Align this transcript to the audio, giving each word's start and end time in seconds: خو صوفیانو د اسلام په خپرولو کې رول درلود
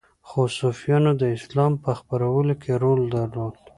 خو 0.27 0.41
صوفیانو 0.59 1.11
د 1.21 1.23
اسلام 1.37 1.73
په 1.83 1.91
خپرولو 1.99 2.53
کې 2.61 2.71
رول 2.83 3.01
درلود 3.15 3.55